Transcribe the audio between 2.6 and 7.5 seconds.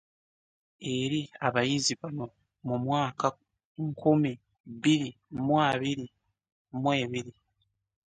mu mwaka nkumi bbiri mu abiri mu ebiri